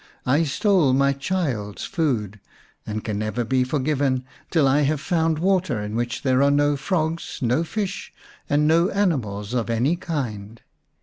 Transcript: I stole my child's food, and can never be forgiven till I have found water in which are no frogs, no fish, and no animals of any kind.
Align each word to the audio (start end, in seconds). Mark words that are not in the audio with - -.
I 0.25 0.41
stole 0.45 0.93
my 0.93 1.13
child's 1.13 1.85
food, 1.85 2.39
and 2.87 3.03
can 3.03 3.19
never 3.19 3.43
be 3.43 3.63
forgiven 3.63 4.25
till 4.49 4.67
I 4.67 4.79
have 4.81 4.99
found 4.99 5.37
water 5.37 5.79
in 5.79 5.95
which 5.95 6.25
are 6.25 6.49
no 6.49 6.75
frogs, 6.75 7.37
no 7.39 7.63
fish, 7.63 8.11
and 8.49 8.67
no 8.67 8.89
animals 8.89 9.53
of 9.53 9.69
any 9.69 9.95
kind. 9.95 10.59